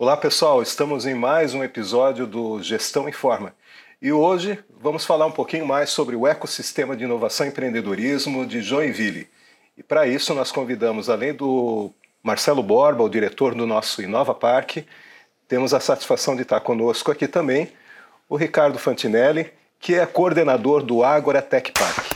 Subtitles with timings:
[0.00, 3.52] Olá pessoal, estamos em mais um episódio do Gestão Informa
[4.00, 8.62] e hoje vamos falar um pouquinho mais sobre o ecossistema de inovação e empreendedorismo de
[8.62, 9.28] Joinville.
[9.76, 11.90] E para isso nós convidamos, além do
[12.22, 14.86] Marcelo Borba, o diretor do nosso Inova Parque,
[15.48, 17.72] temos a satisfação de estar conosco aqui também
[18.28, 22.06] o Ricardo Fantinelli, que é coordenador do Agora Tech Park.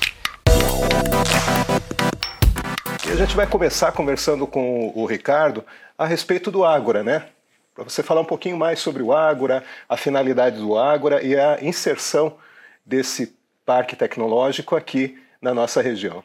[3.09, 5.65] E a gente vai começar conversando com o Ricardo
[5.99, 7.27] a respeito do Ágora, né?
[7.75, 11.59] Para você falar um pouquinho mais sobre o Ágora, a finalidade do Ágora e a
[11.63, 12.37] inserção
[12.85, 16.23] desse parque tecnológico aqui na nossa região.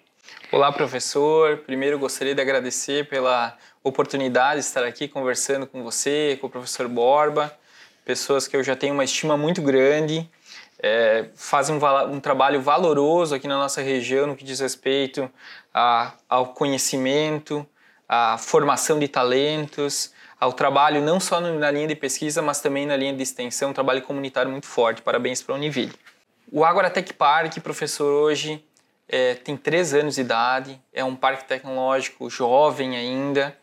[0.52, 1.60] Olá, professor.
[1.60, 6.86] Primeiro gostaria de agradecer pela oportunidade de estar aqui conversando com você, com o professor
[6.90, 7.58] Borba,
[8.04, 10.30] pessoas que eu já tenho uma estima muito grande,
[10.84, 15.32] é, fazem um, um, trabalho valoroso aqui na nossa região no que diz respeito
[15.74, 17.66] a, ao conhecimento,
[18.08, 22.96] à formação de talentos, ao trabalho não só na linha de pesquisa, mas também na
[22.96, 25.02] linha de extensão, um trabalho comunitário muito forte.
[25.02, 25.93] Parabéns para a Univille.
[26.52, 28.63] O Aguaratec Park, professor, hoje
[29.10, 33.58] é, tem três anos de idade, é um parque tecnológico jovem ainda,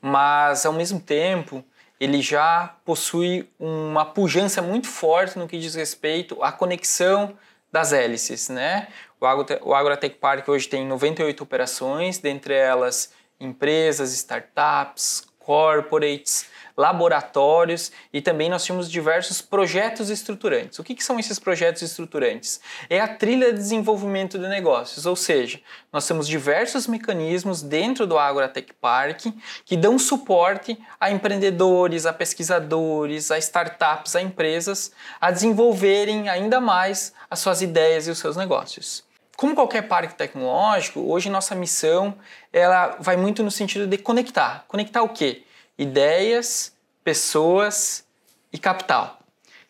[0.00, 1.64] mas ao mesmo tempo
[1.98, 7.36] ele já possui uma pujança muito forte no que diz respeito à conexão
[7.70, 8.88] das hélices, né?
[9.20, 17.90] O, Agro, o Agrotech Park hoje tem 98 operações, dentre elas empresas, startups, corporates, laboratórios
[18.12, 20.78] e também nós tínhamos diversos projetos estruturantes.
[20.78, 22.60] O que, que, são esses projetos estruturantes?
[22.88, 25.60] É a trilha de desenvolvimento de negócios, ou seja,
[25.92, 29.26] nós temos diversos mecanismos dentro do Agrotech Park
[29.64, 37.12] que dão suporte a empreendedores, a pesquisadores, a startups, a empresas a desenvolverem ainda mais
[37.28, 39.09] as suas ideias e os seus negócios.
[39.40, 42.14] Como qualquer parque tecnológico, hoje nossa missão
[42.52, 44.66] ela vai muito no sentido de conectar.
[44.68, 45.44] Conectar o quê?
[45.78, 48.04] Ideias, pessoas
[48.52, 49.18] e capital.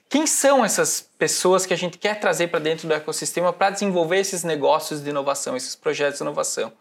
[0.09, 4.19] Quem são essas pessoas que a gente quer trazer para dentro do ecossistema para desenvolver
[4.19, 6.73] esses negócios de inovação, esses projetos de inovação?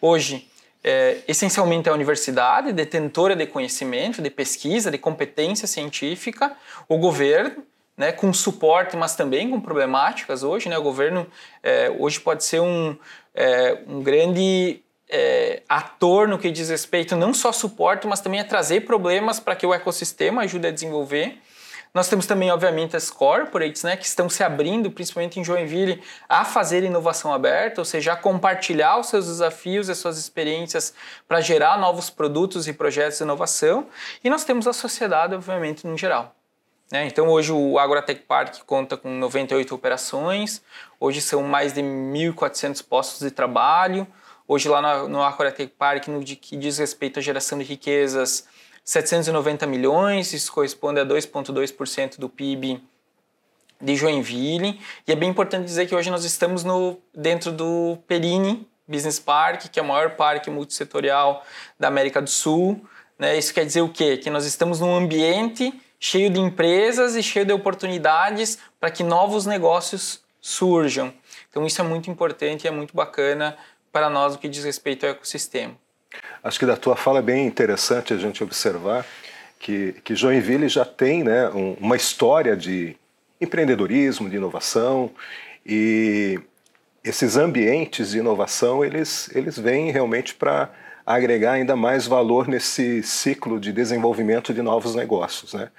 [0.00, 0.48] Hoje,
[0.84, 6.56] é, essencialmente a universidade, detentora de conhecimento, de pesquisa, de competência científica,
[6.88, 7.64] o governo,
[7.98, 10.68] né, com suporte, mas também com problemáticas hoje.
[10.68, 11.26] Né, o governo
[11.62, 12.96] é, hoje pode ser um,
[13.34, 18.44] é, um grande é, ator no que diz respeito não só suporte, mas também a
[18.44, 21.40] trazer problemas para que o ecossistema ajude a desenvolver.
[21.92, 26.44] Nós temos também, obviamente, as corporates, né, que estão se abrindo, principalmente em Joinville, a
[26.44, 30.94] fazer inovação aberta, ou seja, a compartilhar os seus desafios e as suas experiências
[31.26, 33.86] para gerar novos produtos e projetos de inovação.
[34.22, 36.37] E nós temos a sociedade, obviamente, no geral.
[36.90, 37.06] Né?
[37.06, 40.62] Então, hoje o Agrotech Park conta com 98 operações,
[40.98, 44.06] hoje são mais de 1.400 postos de trabalho.
[44.46, 48.48] Hoje, lá no, Agrotech Park, no que diz respeito à geração de riquezas,
[48.82, 52.82] 790 milhões, isso corresponde a 2,2% do PIB
[53.78, 54.80] de Joinville.
[55.06, 59.68] E é bem importante dizer que hoje nós estamos no, dentro do Perini Business Park,
[59.70, 61.44] que é o maior parque multissetorial
[61.78, 62.82] da América do Sul.
[63.18, 63.36] Né?
[63.36, 64.16] Isso quer dizer o quê?
[64.16, 69.46] Que nós estamos num ambiente cheio de empresas e cheio de oportunidades para que novos
[69.46, 71.12] negócios surjam.
[71.50, 73.56] Então isso é muito importante e é muito bacana
[73.92, 75.74] para nós o que diz respeito ao ecossistema.
[76.42, 79.04] Acho que da tua fala é bem interessante a gente observar
[79.58, 82.96] que, que Joinville já tem né, um, uma história de
[83.40, 85.10] empreendedorismo, de inovação
[85.66, 86.40] e
[87.04, 90.70] esses ambientes de inovação eles, eles vêm realmente para
[91.16, 95.54] agregar ainda mais valor nesse ciclo de desenvolvimento de novos negócios.
[95.54, 95.70] Né?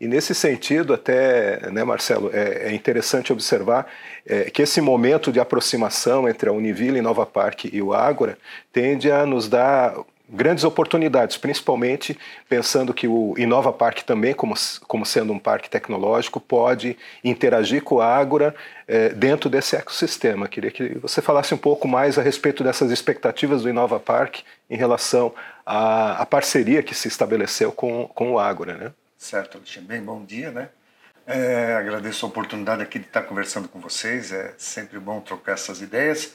[0.00, 3.86] E nesse sentido, até, né, Marcelo, é, é interessante observar
[4.26, 8.36] é, que esse momento de aproximação entre a Univille Nova Parque e o Ágora
[8.72, 9.94] tende a nos dar
[10.32, 14.54] grandes oportunidades, principalmente pensando que o Inova Park também, como,
[14.88, 18.54] como sendo um parque tecnológico, pode interagir com a Ágora
[18.88, 20.48] é, dentro desse ecossistema.
[20.48, 24.76] Queria que você falasse um pouco mais a respeito dessas expectativas do Inova Park em
[24.76, 25.34] relação
[25.66, 28.74] à, à parceria que se estabeleceu com, com o Ágora.
[28.74, 28.92] Né?
[29.18, 29.88] Certo, Alexandre.
[29.88, 30.70] Bem, bom dia, né?
[31.26, 35.80] É, agradeço a oportunidade aqui de estar conversando com vocês, é sempre bom trocar essas
[35.80, 36.32] ideias.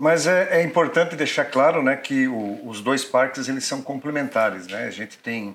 [0.00, 4.66] Mas é, é importante deixar claro né, que o, os dois parques eles são complementares.
[4.66, 4.84] Né?
[4.84, 5.54] A gente tem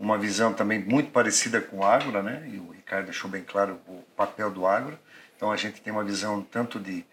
[0.00, 2.42] uma visão também muito parecida com o Ágora, né?
[2.52, 4.98] e o Ricardo deixou bem claro o papel do Ágora.
[5.36, 7.06] Então a gente tem uma visão tanto de,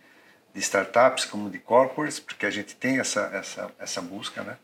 [0.55, 4.41] de startups como de corporates, porque a gente tem essa, essa, essa busca.
[4.41, 4.57] Né?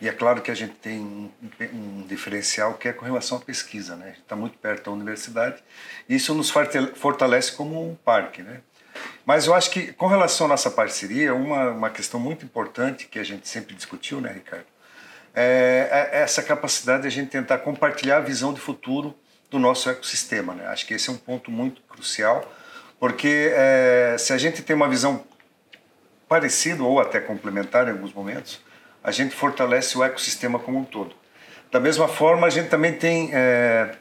[0.00, 1.30] E é claro que a gente tem um,
[1.72, 3.94] um diferencial que é com relação à pesquisa.
[3.94, 4.06] Né?
[4.06, 5.62] A gente está muito perto da universidade
[6.08, 6.52] e isso nos
[6.96, 8.42] fortalece como um parque.
[8.42, 8.62] Né?
[9.24, 13.18] Mas eu acho que, com relação à nossa parceria, uma, uma questão muito importante que
[13.18, 14.66] a gente sempre discutiu, né, Ricardo?
[15.36, 19.14] é, é essa capacidade de a gente tentar compartilhar a visão de futuro
[19.50, 20.54] do nosso ecossistema.
[20.54, 20.66] Né?
[20.68, 22.50] Acho que esse é um ponto muito crucial,
[22.98, 25.22] porque é, se a gente tem uma visão
[26.26, 28.60] parecida ou até complementar em alguns momentos,
[29.04, 31.14] a gente fortalece o ecossistema como um todo.
[31.70, 33.94] Da mesma forma, a gente também tem é,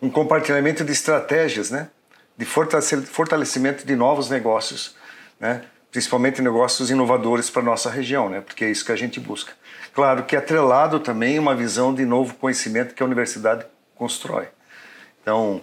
[0.00, 1.88] um compartilhamento de estratégias, né?
[2.36, 4.96] De fortalecimento de novos negócios,
[5.38, 5.62] né?
[5.90, 8.40] principalmente negócios inovadores para nossa região, né?
[8.40, 9.52] porque é isso que a gente busca.
[9.94, 14.48] Claro que atrelado também uma visão de novo conhecimento que a universidade constrói.
[15.20, 15.62] Então,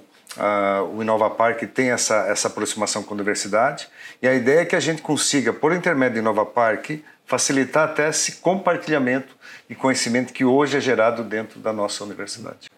[0.93, 3.87] o Inova Park tem essa, essa aproximação com a universidade
[4.21, 6.91] e a ideia é que a gente consiga, por intermédio do Inova Park,
[7.25, 9.35] facilitar até esse compartilhamento
[9.69, 12.69] e conhecimento que hoje é gerado dentro da nossa universidade.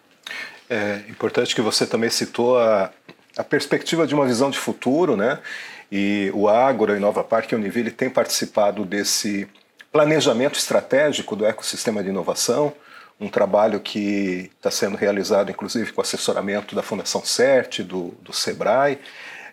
[0.68, 2.90] É importante que você também citou a,
[3.36, 5.38] a perspectiva de uma visão de futuro, né?
[5.90, 9.46] E o Ágora, e a Univille têm participado desse
[9.92, 12.72] planejamento estratégico do ecossistema de inovação,
[13.20, 18.98] um trabalho que está sendo realizado, inclusive, com assessoramento da Fundação CERT, do, do SEBRAE.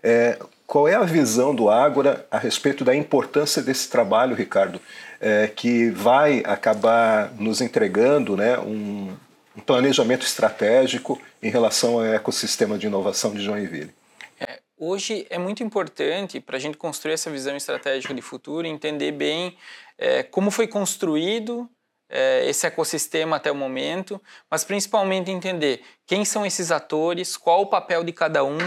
[0.01, 4.79] É, qual é a visão do Ágora a respeito da importância desse trabalho, Ricardo,
[5.19, 9.13] é, que vai acabar nos entregando né, um,
[9.55, 13.93] um, planejamento estratégico em relação ao ecossistema de inovação de Joinville?
[14.39, 19.11] É, hoje é muito importante para a gente construir essa visão estratégica de futuro, entender
[19.11, 19.57] bem
[19.97, 21.69] é, como foi construído
[22.09, 27.67] é, esse ecossistema até o momento, mas principalmente entender quem são esses atores, qual o
[27.67, 28.57] papel de cada um,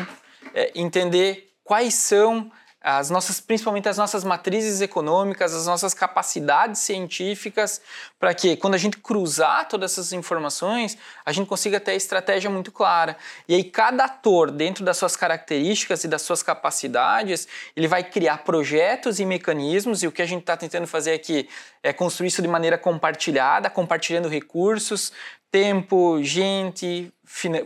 [0.55, 2.51] é, entender quais são
[2.83, 7.81] as nossas, principalmente as nossas matrizes econômicas, as nossas capacidades científicas,
[8.19, 12.51] para que quando a gente cruzar todas essas informações, a gente consiga ter a estratégia
[12.51, 13.17] muito clara.
[13.47, 17.47] E aí cada ator, dentro das suas características e das suas capacidades,
[17.77, 21.49] ele vai criar projetos e mecanismos, e o que a gente está tentando fazer aqui
[21.83, 25.13] é construir isso de maneira compartilhada, compartilhando recursos,
[25.53, 27.13] tempo, gente,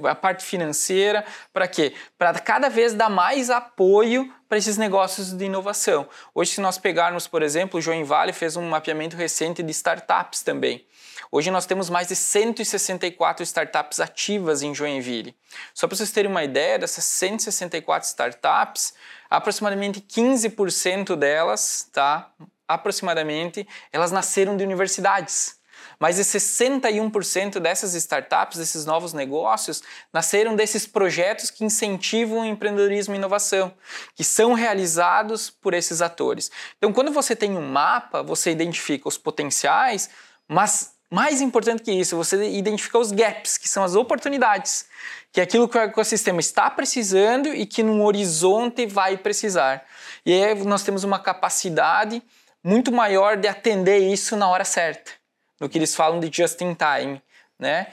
[0.05, 1.95] a parte financeira, para quê?
[2.19, 6.09] Para cada vez dar mais apoio para esses negócios de inovação.
[6.35, 10.43] Hoje, se nós pegarmos, por exemplo, o João Vale fez um mapeamento recente de startups
[10.43, 10.87] também.
[11.31, 15.35] Hoje nós temos mais de 164 startups ativas em Joinville.
[15.75, 18.95] Só para vocês terem uma ideia, dessas 164 startups,
[19.29, 22.31] aproximadamente 15% delas, tá?
[22.69, 25.59] Aproximadamente, elas nasceram de universidades.
[25.99, 29.83] Mas 61% dessas startups, desses novos negócios,
[30.13, 33.73] nasceram desses projetos que incentivam o empreendedorismo e inovação,
[34.15, 36.51] que são realizados por esses atores.
[36.77, 40.11] Então, quando você tem um mapa, você identifica os potenciais,
[40.47, 44.87] mas mais importante que isso, você identifica os gaps, que são as oportunidades,
[45.33, 49.85] que é aquilo que o ecossistema está precisando e que no horizonte vai precisar.
[50.27, 52.23] E aí nós temos uma capacidade
[52.63, 55.13] muito maior de atender isso na hora certa
[55.61, 57.23] no que eles falam de just in time,
[57.59, 57.89] né?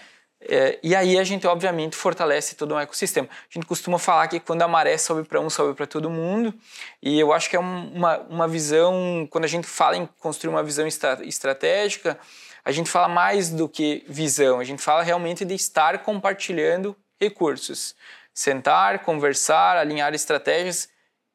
[0.45, 3.29] É, e aí a gente, obviamente, fortalece todo um ecossistema.
[3.31, 6.53] A gente costuma falar que quando a maré sobe para um, sobe para todo mundo.
[7.01, 10.63] E eu acho que é uma, uma visão, quando a gente fala em construir uma
[10.63, 12.19] visão estratégica,
[12.65, 17.95] a gente fala mais do que visão, a gente fala realmente de estar compartilhando recursos.
[18.33, 20.89] Sentar, conversar, alinhar estratégias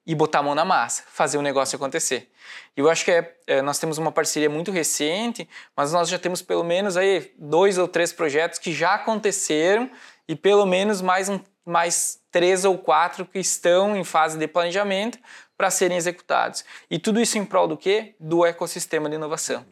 [0.09, 2.31] e botar a mão na massa, fazer o negócio acontecer.
[2.75, 5.47] E eu acho que é, é, nós temos uma parceria muito recente,
[5.77, 9.91] mas nós já temos pelo menos aí dois ou três projetos que já aconteceram
[10.27, 15.19] e pelo menos mais, um, mais três ou quatro que estão em fase de planejamento
[15.59, 16.65] para serem executados.
[16.91, 18.17] E tudo isso em prol do quê?
[18.19, 19.63] Do ecossistema de inovação.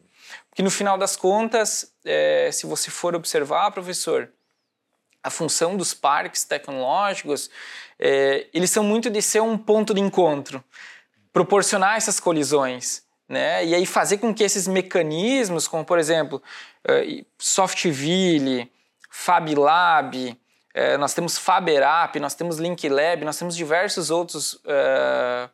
[0.51, 4.31] Porque no final das contas, é, se você for observar, professor,
[5.27, 7.51] a função dos parques tecnológicos,
[7.99, 10.63] é, eles são muito de ser um ponto de encontro,
[11.33, 13.67] proporcionar essas colisões, né?
[13.67, 16.41] E aí fazer com que esses mecanismos, como por exemplo,
[16.87, 18.71] é, Softville,
[19.11, 20.39] FabLab,
[20.73, 25.49] é, nós temos FaberApp, nós temos LinkLab, nós temos diversos outros é,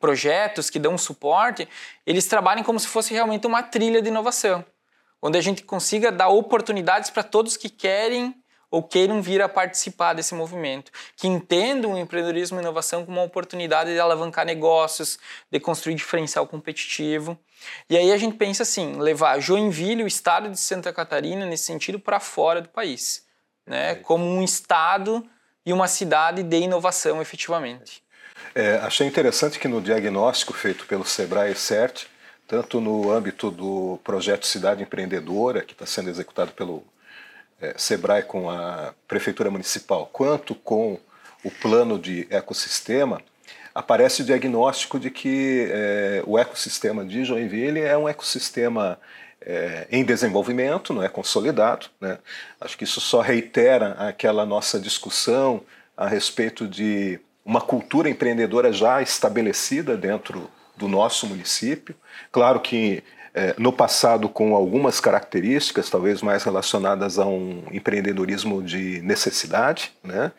[0.00, 1.68] projetos que dão suporte,
[2.04, 4.64] eles trabalhem como se fosse realmente uma trilha de inovação,
[5.22, 8.34] onde a gente consiga dar oportunidades para todos que querem
[8.70, 13.26] ou queiram vir a participar desse movimento, que entendam o empreendedorismo e inovação como uma
[13.26, 15.18] oportunidade de alavancar negócios,
[15.50, 17.36] de construir diferencial competitivo.
[17.88, 21.98] E aí a gente pensa assim, levar Joinville, o estado de Santa Catarina, nesse sentido,
[21.98, 23.26] para fora do país,
[23.66, 23.96] né?
[23.96, 25.28] como um estado
[25.66, 28.02] e uma cidade de inovação efetivamente.
[28.54, 32.06] É, achei interessante que no diagnóstico feito pelo Sebrae CERT,
[32.46, 36.82] tanto no âmbito do projeto Cidade Empreendedora, que está sendo executado pelo
[37.60, 40.98] é, SEBRAE com a Prefeitura Municipal, quanto com
[41.44, 43.20] o plano de ecossistema,
[43.74, 48.98] aparece o diagnóstico de que é, o ecossistema de Joinville é um ecossistema
[49.40, 51.86] é, em desenvolvimento, não é consolidado.
[52.00, 52.18] Né?
[52.60, 55.62] Acho que isso só reitera aquela nossa discussão
[55.96, 61.94] a respeito de uma cultura empreendedora já estabelecida dentro do nosso município.
[62.30, 63.02] Claro que
[63.34, 70.32] é, no passado com algumas características, talvez mais relacionadas a um empreendedorismo de necessidade, né?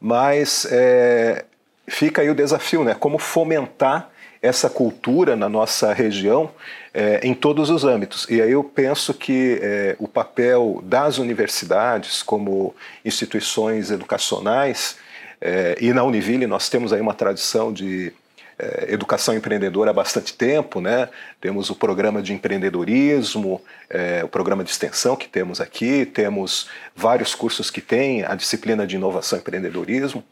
[0.00, 1.44] mas é,
[1.88, 2.94] fica aí o desafio, né?
[2.94, 4.10] como fomentar
[4.42, 6.50] essa cultura na nossa região
[6.92, 8.26] é, em todos os âmbitos.
[8.28, 12.74] E aí eu penso que é, o papel das universidades como
[13.04, 14.96] instituições educacionais,
[15.40, 18.12] é, e na Univille nós temos aí uma tradição de
[18.58, 21.10] é, educação empreendedora há bastante tempo, né?
[21.40, 23.60] Temos o programa de empreendedorismo,
[23.90, 28.86] é, o programa de extensão que temos aqui, temos vários cursos que têm a disciplina
[28.86, 30.24] de inovação e empreendedorismo,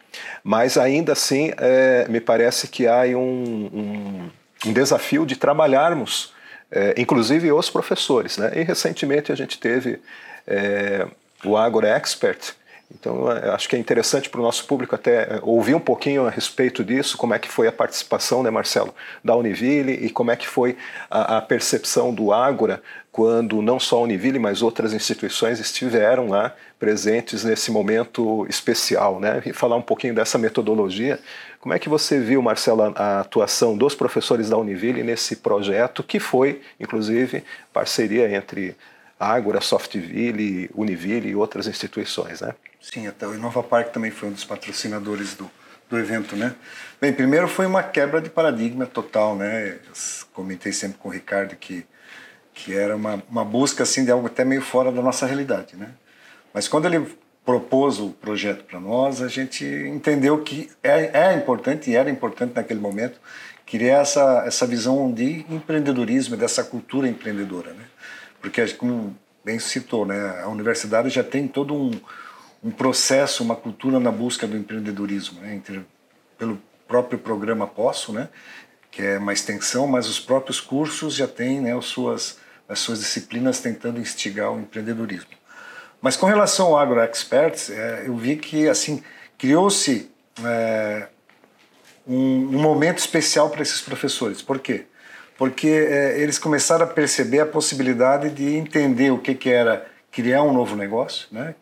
[0.42, 4.30] mas ainda assim é, me parece que há um, um,
[4.66, 6.32] um desafio de trabalharmos,
[6.96, 8.50] inclusive os professores, né?
[8.56, 10.00] E recentemente a gente teve
[11.44, 12.52] o Agro Expert,
[12.90, 16.30] então, acho que é interessante para o nosso público até eh, ouvir um pouquinho a
[16.30, 20.36] respeito disso, como é que foi a participação, né, Marcelo, da Univille e como é
[20.36, 20.76] que foi
[21.10, 26.54] a, a percepção do Ágora quando não só a Univille, mas outras instituições estiveram lá
[26.80, 29.40] presentes nesse momento especial, né?
[29.46, 31.20] E falar um pouquinho dessa metodologia.
[31.60, 36.18] Como é que você viu, Marcelo, a atuação dos professores da Univille nesse projeto, que
[36.18, 38.76] foi, inclusive, parceria entre
[39.24, 42.54] Ágora, Softville, Univille e outras instituições, né?
[42.80, 45.50] Sim, até o Inova Park também foi um dos patrocinadores do,
[45.88, 46.54] do evento, né?
[47.00, 49.78] Bem, primeiro foi uma quebra de paradigma total, né?
[49.86, 49.92] Eu
[50.32, 51.86] comentei sempre com o Ricardo que
[52.54, 55.90] que era uma, uma busca assim de algo até meio fora da nossa realidade, né?
[56.52, 57.04] Mas quando ele
[57.44, 62.54] propôs o projeto para nós, a gente entendeu que é, é importante e era importante
[62.54, 63.20] naquele momento
[63.66, 67.84] criar essa essa visão de empreendedorismo, dessa cultura empreendedora, né?
[68.44, 71.90] Porque como bem citou, né, a universidade já tem todo um
[72.64, 75.54] um processo, uma cultura na busca do empreendedorismo, né?
[75.54, 75.84] Entre,
[76.38, 76.58] pelo
[76.88, 78.30] próprio programa Posso, né?
[78.90, 83.00] que é uma extensão, mas os próprios cursos já têm né, as, suas, as suas
[83.00, 85.30] disciplinas tentando instigar o empreendedorismo.
[86.00, 89.02] Mas com relação ao Agro Experts, é, eu vi que assim
[89.36, 90.08] criou-se
[90.44, 91.08] é,
[92.06, 94.40] um, um, momento especial para esses professores.
[94.40, 94.86] Por quê?
[95.36, 100.42] Porque é, eles começaram a perceber a possibilidade de entender o que, que era criar
[100.42, 101.54] um novo negócio, né?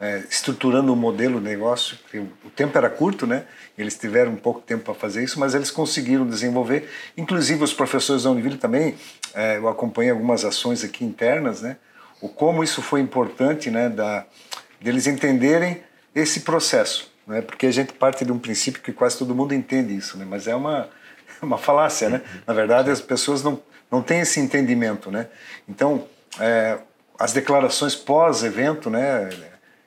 [0.00, 1.98] é, estruturando o um modelo de negócio.
[2.42, 3.44] O tempo era curto, né?
[3.76, 6.88] Eles tiveram um pouco tempo para fazer isso, mas eles conseguiram desenvolver.
[7.16, 8.96] Inclusive os professores da Univille também,
[9.34, 11.76] é, eu acompanhei algumas ações aqui internas, né?
[12.22, 13.90] O como isso foi importante, né?
[13.90, 14.24] Da
[14.80, 15.82] deles entenderem
[16.14, 17.42] esse processo, né?
[17.42, 20.24] Porque a gente parte de um princípio que quase todo mundo entende isso, né?
[20.26, 20.88] Mas é uma
[21.46, 22.22] uma falácia, né?
[22.46, 25.26] Na verdade, as pessoas não não têm esse entendimento, né?
[25.68, 26.06] Então,
[26.38, 26.78] é,
[27.18, 29.28] as declarações pós-evento, né?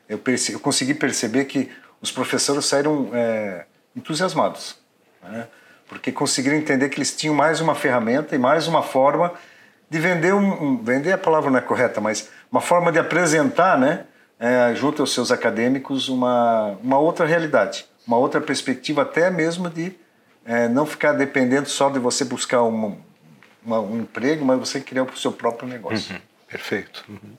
[0.09, 4.77] eu, perce, eu consegui perceber que os professores saíram é, entusiasmados,
[5.23, 5.47] né?
[5.87, 9.33] porque conseguiram entender que eles tinham mais uma ferramenta e mais uma forma
[9.89, 13.77] de vender um, um vender a palavra não é correta, mas uma forma de apresentar,
[13.77, 14.05] né,
[14.39, 19.95] é, junto aos seus acadêmicos uma uma outra realidade, uma outra perspectiva até mesmo de
[20.45, 22.97] é, não ficar dependendo só de você buscar uma,
[23.65, 26.13] uma, um emprego, mas você criar o seu próprio negócio.
[26.13, 26.21] Uhum.
[26.47, 27.03] Perfeito.
[27.09, 27.37] Uhum.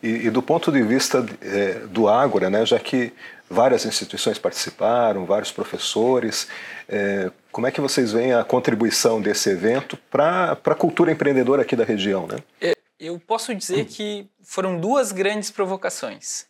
[0.00, 3.12] E, e, do ponto de vista é, do Ágora, né, já que
[3.50, 6.46] várias instituições participaram, vários professores,
[6.88, 11.74] é, como é que vocês veem a contribuição desse evento para a cultura empreendedora aqui
[11.74, 12.28] da região?
[12.28, 12.38] Né?
[12.60, 16.46] É, eu posso dizer que foram duas grandes provocações.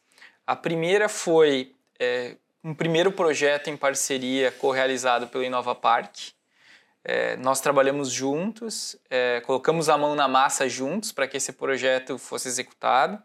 [0.46, 6.30] A primeira foi é, um primeiro projeto em parceria co-realizado pelo Inova Park,
[7.04, 12.16] é, nós trabalhamos juntos, é, colocamos a mão na massa juntos para que esse projeto
[12.16, 13.22] fosse executado,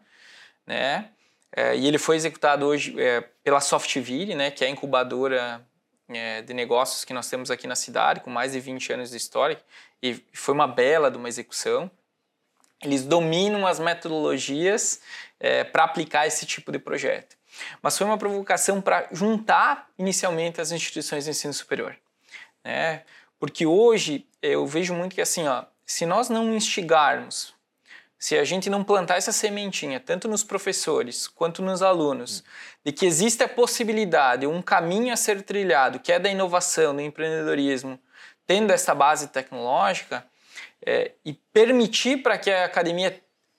[0.66, 1.08] né?
[1.56, 5.66] É, e ele foi executado hoje é, pela Softville, né, que é a incubadora
[6.08, 9.16] é, de negócios que nós temos aqui na cidade, com mais de 20 anos de
[9.16, 9.60] história,
[10.00, 11.90] e foi uma bela de uma execução.
[12.80, 15.00] Eles dominam as metodologias
[15.40, 17.39] é, para aplicar esse tipo de projeto.
[17.82, 21.96] Mas foi uma provocação para juntar inicialmente as instituições de ensino superior.
[22.64, 23.02] Né?
[23.38, 27.54] Porque hoje eu vejo muito que assim, ó, se nós não instigarmos,
[28.18, 32.44] se a gente não plantar essa sementinha, tanto nos professores quanto nos alunos,
[32.84, 37.00] de que existe a possibilidade, um caminho a ser trilhado, que é da inovação, do
[37.00, 37.98] empreendedorismo,
[38.46, 40.24] tendo essa base tecnológica,
[40.84, 43.18] é, e permitir para que a academia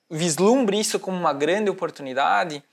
[0.09, 2.63] vislumbre isso como uma grande oportunidade,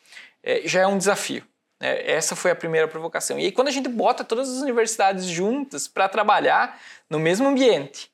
[0.48, 1.44] é, já é um desafio.
[1.78, 3.38] É, essa foi a primeira provocação.
[3.38, 8.10] E aí, quando a gente bota todas as universidades juntas para trabalhar no mesmo ambiente,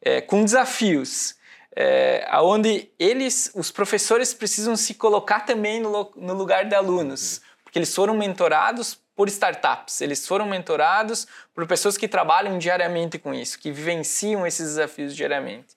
[0.00, 1.36] é, com desafios,
[1.76, 7.78] é, onde eles, os professores precisam se colocar também no, no lugar de alunos, porque
[7.78, 13.58] eles foram mentorados por startups, eles foram mentorados por pessoas que trabalham diariamente com isso,
[13.58, 15.74] que vivenciam esses desafios diariamente.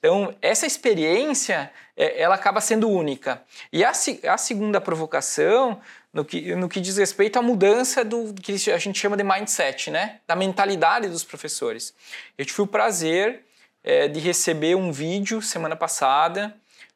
[0.00, 3.40] Então, essa experiência, é, ela acaba sendo única.
[3.72, 5.80] E a, a segunda provocação,
[6.12, 9.88] no que, no que diz respeito à mudança do que a gente chama de mindset,
[9.88, 10.18] né?
[10.26, 11.94] da mentalidade dos professores.
[12.36, 13.44] Eu tive o prazer
[13.84, 16.52] é, de receber um vídeo semana passada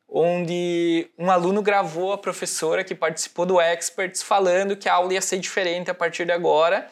[0.09, 5.21] onde um aluno gravou a professora que participou do Experts falando que a aula ia
[5.21, 6.91] ser diferente a partir de agora,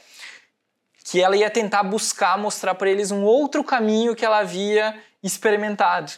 [1.04, 6.12] que ela ia tentar buscar mostrar para eles um outro caminho que ela havia experimentado.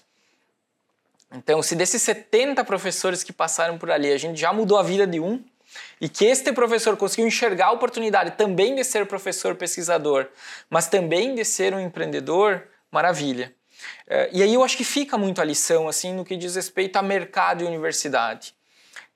[1.33, 5.07] Então, se desses 70 professores que passaram por ali, a gente já mudou a vida
[5.07, 5.45] de um,
[6.01, 10.29] e que este professor conseguiu enxergar a oportunidade também de ser professor pesquisador,
[10.71, 13.53] mas também de ser um empreendedor, maravilha.
[14.07, 16.97] É, e aí eu acho que fica muito a lição assim no que diz respeito
[16.97, 18.55] a mercado e universidade.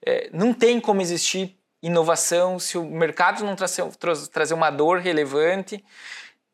[0.04, 3.84] É, não tem como existir inovação se o mercado não trazer,
[4.32, 5.84] trazer uma dor relevante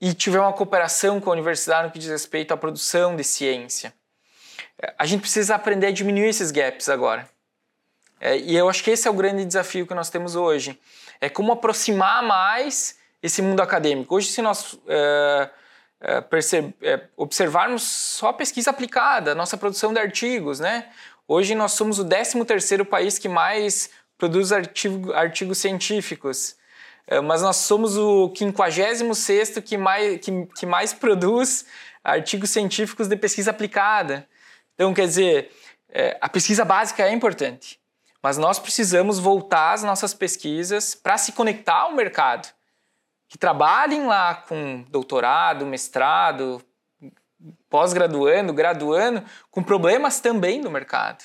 [0.00, 3.94] e tiver uma cooperação com a universidade no que diz respeito à produção de ciência.
[4.80, 7.28] É, a gente precisa aprender a diminuir esses gaps agora.
[8.20, 10.78] É, e eu acho que esse é o grande desafio que nós temos hoje.
[11.20, 14.14] É como aproximar mais esse mundo acadêmico.
[14.14, 15.50] Hoje, se nós é,
[16.00, 16.22] é,
[16.82, 20.88] é, observarmos só a pesquisa aplicada, nossa produção de artigos, né?
[21.26, 26.56] Hoje nós somos o 13º país que mais produz artigo, artigos científicos,
[27.06, 31.66] é, mas nós somos o 56º que mais, que, que mais produz
[32.04, 34.28] artigos científicos de pesquisa aplicada.
[34.74, 35.50] Então, quer dizer,
[35.88, 37.80] é, a pesquisa básica é importante,
[38.22, 42.55] mas nós precisamos voltar as nossas pesquisas para se conectar ao mercado
[43.28, 46.62] que trabalhem lá com doutorado, mestrado,
[47.68, 51.24] pós-graduando, graduando, com problemas também no mercado.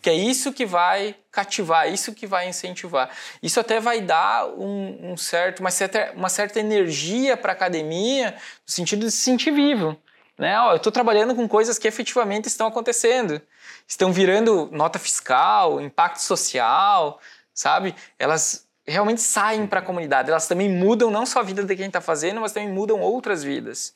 [0.00, 3.10] Porque é isso que vai cativar, é isso que vai incentivar.
[3.42, 8.30] Isso até vai dar um, um certo, uma, certa, uma certa energia para a academia,
[8.32, 9.94] no sentido de se sentir vivo.
[10.38, 10.58] Né?
[10.58, 13.42] Ó, eu estou trabalhando com coisas que efetivamente estão acontecendo.
[13.86, 17.20] Estão virando nota fiscal, impacto social,
[17.52, 17.94] sabe?
[18.18, 20.30] Elas realmente saem para a comunidade.
[20.30, 23.42] Elas também mudam não só a vida de quem está fazendo, mas também mudam outras
[23.42, 23.94] vidas.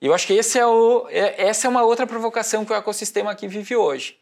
[0.00, 3.30] E eu acho que é o, é, essa é uma outra provocação que o ecossistema
[3.30, 4.18] aqui vive hoje.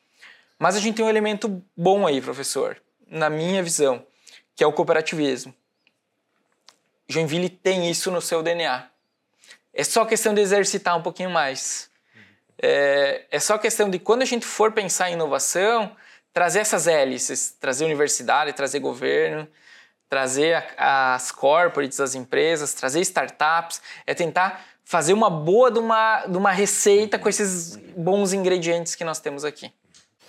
[0.59, 2.77] Mas a gente tem um elemento bom aí, professor,
[3.09, 4.05] na minha visão,
[4.55, 5.55] que é o cooperativismo.
[7.09, 8.89] Joinville tem isso no seu DNA.
[9.73, 11.91] É só questão de exercitar um pouquinho mais.
[12.63, 15.97] É, é só questão de quando a gente for pensar em inovação,
[16.33, 19.49] trazer essas hélices, trazer universidade, trazer governo,
[20.11, 26.37] trazer as corporates, as empresas, trazer startups, é tentar fazer uma boa de uma, de
[26.37, 29.73] uma receita com esses bons ingredientes que nós temos aqui.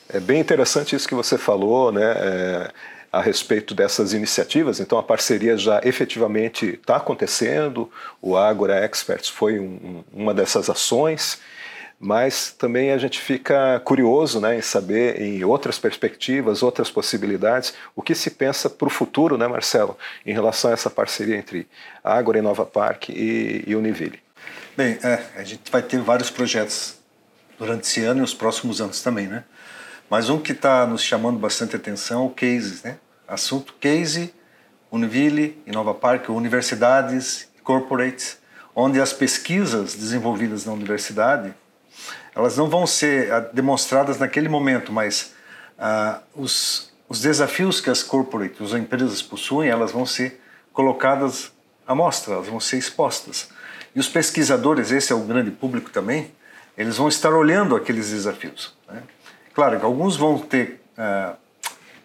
[0.08, 2.14] É bem interessante isso que você falou, né?
[2.16, 2.72] É,
[3.12, 4.80] a respeito dessas iniciativas.
[4.80, 7.92] Então, a parceria já efetivamente está acontecendo.
[8.22, 11.40] O Agora Experts foi um, uma dessas ações
[12.02, 18.02] mas também a gente fica curioso né, em saber em outras perspectivas, outras possibilidades, o
[18.02, 21.68] que se pensa para o futuro, né, Marcelo, em relação a essa parceria entre
[22.04, 24.20] Ágora e Nova Parque e, e Univille.
[24.76, 26.96] Bem, é, a gente vai ter vários projetos
[27.60, 29.44] durante esse ano e os próximos anos também, né?
[30.10, 32.98] Mas um que está nos chamando bastante atenção é o Cases, né?
[33.28, 34.34] Assunto Case,
[34.92, 38.40] Univille e Nova Parque, universidades, corporates,
[38.76, 41.54] onde as pesquisas desenvolvidas na universidade
[42.36, 45.34] elas não vão ser ah, demonstradas naquele momento, mas
[45.78, 50.42] ah, os, os desafios que as corporates, as empresas possuem, elas vão ser
[50.74, 51.52] colocadas
[51.86, 53.50] à mostra, elas vão ser expostas.
[53.96, 56.32] E os pesquisadores, esse é o grande público também,
[56.78, 58.74] eles vão estar olhando aqueles desafios.
[58.90, 59.04] Né?
[59.54, 61.36] Claro que alguns vão ter ah,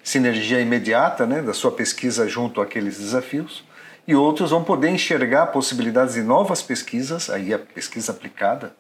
[0.02, 3.64] sinergia imediata né, da sua pesquisa junto àqueles desafios,
[4.06, 8.74] e outros vão poder enxergar possibilidades de novas pesquisas, aí a pesquisa aplicada,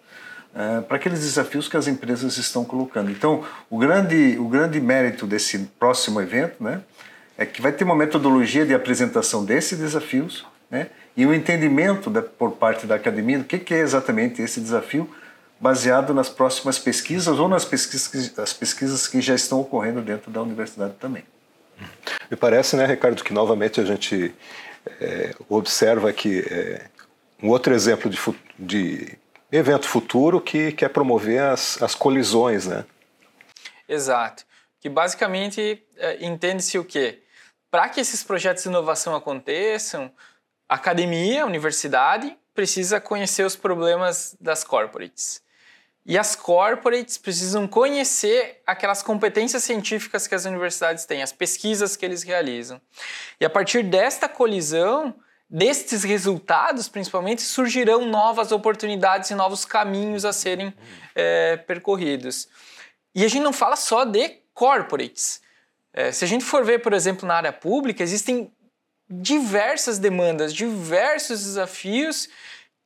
[0.56, 3.10] é, para aqueles desafios que as empresas estão colocando.
[3.10, 6.80] Então, o grande, o grande mérito desse próximo evento né,
[7.36, 12.22] é que vai ter uma metodologia de apresentação desses desafios né, e um entendimento da,
[12.22, 15.08] por parte da academia do que, que é exatamente esse desafio,
[15.60, 20.40] baseado nas próximas pesquisas ou nas pesquisas, as pesquisas que já estão ocorrendo dentro da
[20.40, 21.24] universidade também.
[22.30, 24.34] Me parece, né, Ricardo, que novamente a gente
[25.00, 26.86] é, observa que é,
[27.42, 28.18] um outro exemplo de,
[28.58, 29.18] de
[29.50, 32.84] evento futuro que quer promover as, as colisões, né?
[33.88, 34.44] Exato.
[34.80, 37.22] Que basicamente é, entende-se o quê?
[37.70, 40.10] Para que esses projetos de inovação aconteçam,
[40.68, 45.42] a academia, a universidade, precisa conhecer os problemas das corporates.
[46.04, 52.04] E as corporates precisam conhecer aquelas competências científicas que as universidades têm, as pesquisas que
[52.04, 52.80] eles realizam.
[53.40, 55.14] E a partir desta colisão,
[55.48, 60.74] destes resultados, principalmente, surgirão novas oportunidades e novos caminhos a serem
[61.14, 62.48] é, percorridos.
[63.14, 65.40] E a gente não fala só de corporates.
[65.92, 68.52] É, se a gente for ver, por exemplo, na área pública, existem
[69.08, 72.28] diversas demandas, diversos desafios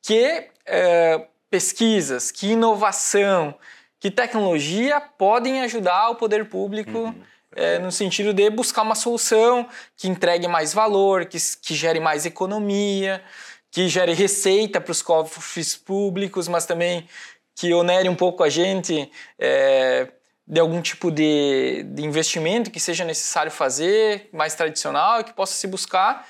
[0.02, 3.54] que é, pesquisas, que inovação,
[3.98, 7.22] que tecnologia podem ajudar o poder público uhum.
[7.54, 12.26] É, no sentido de buscar uma solução que entregue mais valor, que, que gere mais
[12.26, 13.22] economia,
[13.70, 17.08] que gere receita para os cofres públicos, mas também
[17.54, 20.08] que onere um pouco a gente é,
[20.46, 25.54] de algum tipo de, de investimento que seja necessário fazer, mais tradicional, e que possa
[25.54, 26.26] se buscar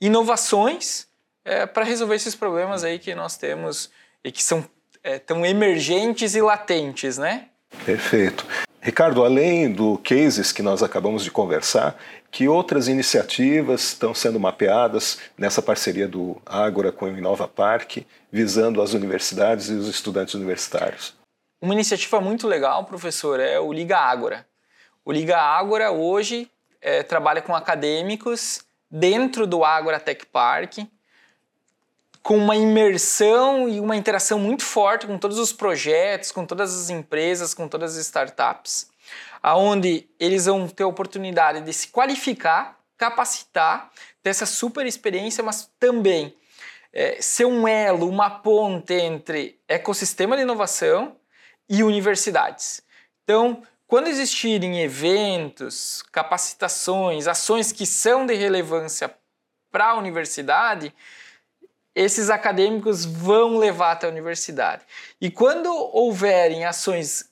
[0.00, 1.06] inovações
[1.44, 3.90] é, para resolver esses problemas aí que nós temos
[4.24, 4.64] e que são
[5.02, 7.48] é, tão emergentes e latentes, né?
[7.84, 8.46] Perfeito.
[8.84, 11.96] Ricardo, além do cases que nós acabamos de conversar,
[12.32, 17.98] que outras iniciativas estão sendo mapeadas nessa parceria do Ágora com o Inova Park,
[18.32, 21.14] visando as universidades e os estudantes universitários?
[21.60, 24.44] Uma iniciativa muito legal, professor, é o Liga Ágora.
[25.04, 30.78] O Liga Ágora hoje é, trabalha com acadêmicos dentro do Ágora Tech Park,
[32.22, 36.88] com uma imersão e uma interação muito forte com todos os projetos, com todas as
[36.88, 38.90] empresas, com todas as startups,
[39.42, 43.90] aonde eles vão ter a oportunidade de se qualificar, capacitar,
[44.22, 46.34] ter essa super experiência, mas também
[46.92, 51.16] é, ser um elo, uma ponte entre ecossistema de inovação
[51.68, 52.82] e universidades.
[53.24, 59.12] Então, quando existirem eventos, capacitações, ações que são de relevância
[59.70, 60.94] para a universidade,
[61.94, 64.82] esses acadêmicos vão levar até a universidade.
[65.20, 67.30] E quando houverem ações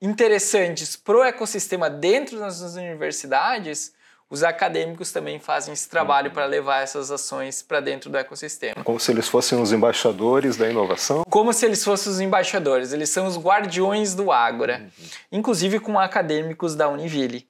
[0.00, 3.92] interessantes para o ecossistema dentro das universidades,
[4.28, 6.34] os acadêmicos também fazem esse trabalho uhum.
[6.34, 8.82] para levar essas ações para dentro do ecossistema.
[8.82, 11.22] Como se eles fossem os embaixadores da inovação?
[11.28, 15.08] Como se eles fossem os embaixadores, eles são os guardiões do Ágora, uhum.
[15.32, 17.46] inclusive com acadêmicos da Univille.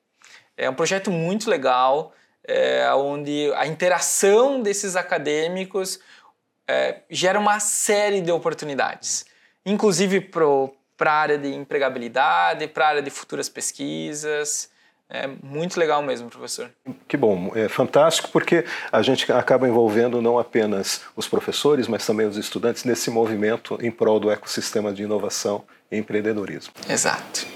[0.57, 2.13] É um projeto muito legal,
[2.45, 6.01] é, onde a interação desses acadêmicos
[6.67, 9.25] é, gera uma série de oportunidades,
[9.65, 14.71] inclusive para a área de empregabilidade, para a área de futuras pesquisas.
[15.15, 16.71] É muito legal mesmo, professor.
[17.07, 22.27] Que bom, é fantástico porque a gente acaba envolvendo não apenas os professores, mas também
[22.27, 26.73] os estudantes nesse movimento em prol do ecossistema de inovação e empreendedorismo.
[26.89, 27.47] Exato.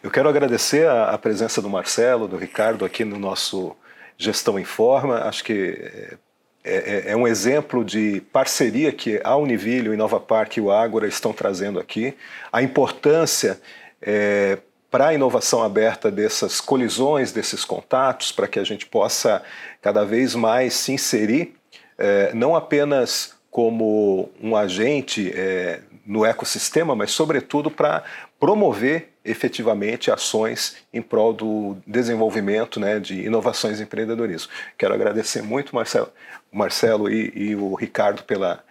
[0.00, 3.74] Eu quero agradecer a, a presença do Marcelo, do Ricardo aqui no nosso
[4.16, 5.16] Gestão em Forma.
[5.24, 6.16] Acho que
[6.64, 10.72] é, é, é, um exemplo de parceria que a Univille, o Inova Park e o
[10.72, 12.16] Ágora estão trazendo aqui.
[12.50, 13.60] A importância
[14.00, 14.58] é,
[14.90, 19.42] para a inovação aberta dessas colisões, desses contatos, para que a gente possa
[19.82, 21.54] cada vez mais se inserir,
[21.98, 28.02] é, não apenas como um agente é, no ecossistema, mas sobretudo para
[28.40, 34.50] promover efetivamente ações em prol do desenvolvimento né, de inovações e empreendedorismo.
[34.76, 36.12] Quero agradecer muito Marcelo,
[36.52, 38.62] Marcelo e, e o Ricardo pela,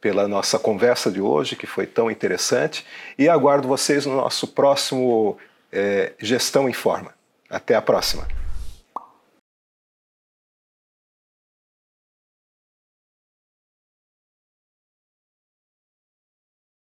[0.00, 2.86] pela nossa conversa de hoje, que foi tão interessante,
[3.18, 5.36] e aguardo vocês no nosso próximo
[5.70, 7.12] é, Gestão em Forma.
[7.50, 8.26] Até a próxima.